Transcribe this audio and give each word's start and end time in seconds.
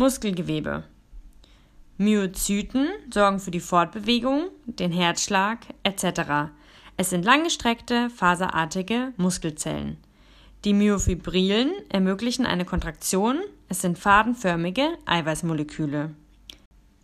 Muskelgewebe. 0.00 0.84
Myozyten 1.96 2.86
sorgen 3.12 3.40
für 3.40 3.50
die 3.50 3.58
Fortbewegung, 3.58 4.44
den 4.64 4.92
Herzschlag 4.92 5.58
etc. 5.82 6.52
Es 6.96 7.10
sind 7.10 7.24
langgestreckte, 7.24 8.08
faserartige 8.08 9.12
Muskelzellen. 9.16 9.96
Die 10.64 10.72
Myofibrillen 10.72 11.72
ermöglichen 11.88 12.46
eine 12.46 12.64
Kontraktion, 12.64 13.40
es 13.68 13.80
sind 13.80 13.98
fadenförmige 13.98 14.86
Eiweißmoleküle. 15.04 16.14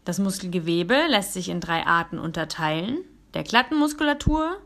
Das 0.04 0.20
Muskelgewebe 0.20 0.96
lässt 1.08 1.32
sich 1.32 1.48
in 1.48 1.58
drei 1.58 1.84
Arten 1.84 2.20
unterteilen: 2.20 2.98
der 3.34 3.42
glatten 3.42 3.76
Muskulatur, 3.76 4.56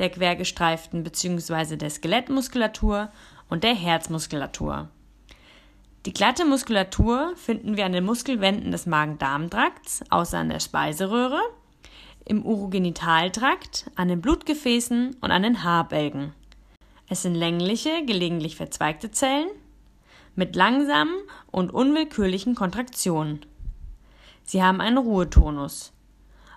der 0.00 0.10
quergestreiften 0.10 1.04
bzw. 1.04 1.76
der 1.76 1.90
Skelettmuskulatur 1.90 3.12
und 3.48 3.62
der 3.62 3.76
Herzmuskulatur. 3.76 4.88
Die 6.06 6.12
glatte 6.12 6.44
Muskulatur 6.44 7.32
finden 7.34 7.76
wir 7.76 7.84
an 7.84 7.90
den 7.90 8.04
Muskelwänden 8.04 8.70
des 8.70 8.86
Magen-Darm-Trakts, 8.86 10.04
außer 10.08 10.38
an 10.38 10.50
der 10.50 10.60
Speiseröhre, 10.60 11.40
im 12.24 12.46
Urogenitaltrakt, 12.46 13.90
an 13.96 14.06
den 14.06 14.20
Blutgefäßen 14.20 15.16
und 15.20 15.30
an 15.32 15.42
den 15.42 15.64
Haarbälgen. 15.64 16.32
Es 17.08 17.22
sind 17.22 17.34
längliche, 17.34 18.04
gelegentlich 18.04 18.54
verzweigte 18.54 19.10
Zellen 19.10 19.48
mit 20.36 20.54
langsamen 20.54 21.16
und 21.50 21.74
unwillkürlichen 21.74 22.54
Kontraktionen. 22.54 23.44
Sie 24.44 24.62
haben 24.62 24.80
einen 24.80 24.98
Ruhetonus. 24.98 25.92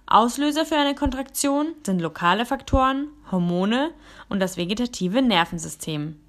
Auslöser 0.05 0.67
für 0.67 0.77
eine 0.77 0.93
Kontraktion 0.93 1.73
sind 1.83 2.01
lokale 2.01 2.45
Faktoren, 2.45 3.07
Hormone 3.31 3.95
und 4.27 4.41
das 4.41 4.57
vegetative 4.57 5.23
Nervensystem. 5.23 6.19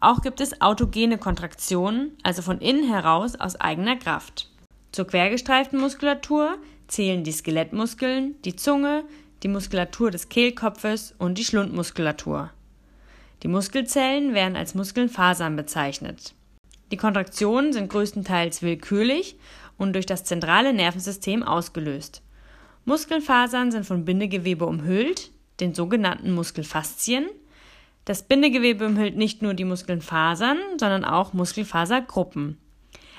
Auch 0.00 0.22
gibt 0.22 0.40
es 0.40 0.62
autogene 0.62 1.18
Kontraktionen, 1.18 2.16
also 2.22 2.40
von 2.40 2.58
innen 2.58 2.88
heraus 2.88 3.36
aus 3.36 3.60
eigener 3.60 3.96
Kraft. 3.96 4.48
Zur 4.92 5.06
quergestreiften 5.06 5.78
Muskulatur 5.78 6.56
zählen 6.88 7.22
die 7.22 7.32
Skelettmuskeln, 7.32 8.34
die 8.42 8.56
Zunge, 8.56 9.04
die 9.42 9.48
Muskulatur 9.48 10.10
des 10.10 10.30
Kehlkopfes 10.30 11.14
und 11.18 11.36
die 11.36 11.44
Schlundmuskulatur. 11.44 12.50
Die 13.42 13.48
Muskelzellen 13.48 14.34
werden 14.34 14.56
als 14.56 14.74
Muskelfasern 14.74 15.54
bezeichnet. 15.54 16.34
Die 16.90 16.96
Kontraktionen 16.96 17.72
sind 17.72 17.90
größtenteils 17.90 18.62
willkürlich 18.62 19.36
und 19.76 19.92
durch 19.92 20.06
das 20.06 20.24
zentrale 20.24 20.72
Nervensystem 20.72 21.42
ausgelöst. 21.42 22.22
Muskelfasern 22.86 23.70
sind 23.70 23.84
von 23.84 24.04
Bindegewebe 24.04 24.66
umhüllt, 24.66 25.30
den 25.60 25.74
sogenannten 25.74 26.32
Muskelfaszien, 26.32 27.28
das 28.04 28.22
Bindegewebe 28.22 28.86
umhüllt 28.86 29.16
nicht 29.16 29.42
nur 29.42 29.54
die 29.54 29.64
Muskelfasern, 29.64 30.58
sondern 30.78 31.04
auch 31.04 31.32
Muskelfasergruppen. 31.32 32.58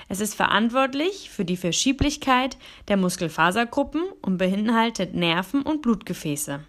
Es 0.08 0.20
ist 0.20 0.34
verantwortlich 0.34 1.30
für 1.30 1.44
die 1.44 1.56
Verschieblichkeit 1.56 2.58
der 2.88 2.96
Muskelfasergruppen 2.96 4.02
und 4.20 4.36
beinhaltet 4.36 5.14
Nerven 5.14 5.62
und 5.62 5.80
Blutgefäße. 5.82 6.60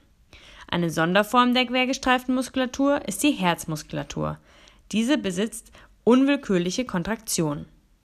Eine 0.67 0.89
Sonderform 0.89 1.53
der 1.53 1.65
quergestreiften 1.65 2.33
Muskulatur 2.33 3.07
ist 3.07 3.21
die 3.23 3.31
Herzmuskulatur. 3.31 4.39
Diese 4.91 5.17
besitzt 5.17 5.71
unwillkürliche 6.03 6.85
Kontraktion. 6.85 7.65